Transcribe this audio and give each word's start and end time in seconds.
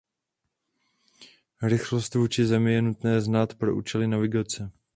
Rychlost 1.61 2.15
vůči 2.15 2.45
zemi 2.45 2.73
je 2.73 2.81
nutné 2.81 3.21
znát 3.21 3.55
pro 3.55 3.75
účely 3.75 4.07
navigace. 4.07 4.71